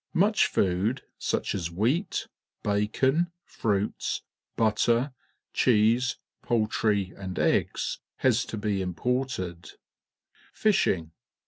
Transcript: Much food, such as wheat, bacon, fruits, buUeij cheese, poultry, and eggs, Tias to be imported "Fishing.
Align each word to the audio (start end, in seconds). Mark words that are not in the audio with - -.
Much 0.15 0.47
food, 0.47 1.03
such 1.19 1.53
as 1.53 1.69
wheat, 1.69 2.25
bacon, 2.63 3.27
fruits, 3.45 4.23
buUeij 4.57 5.13
cheese, 5.53 6.17
poultry, 6.41 7.13
and 7.15 7.37
eggs, 7.37 7.99
Tias 8.19 8.47
to 8.47 8.57
be 8.57 8.81
imported 8.81 9.73
"Fishing. 10.53 11.11